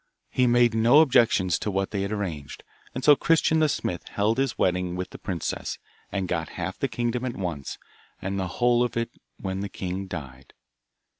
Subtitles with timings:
[0.31, 2.63] He made no objections to what they had arranged,
[2.95, 5.77] and so Christian the smith held his wedding with the princess,
[6.11, 7.77] and got half the kingdom at once,
[8.19, 10.53] and the whole of it when the king died.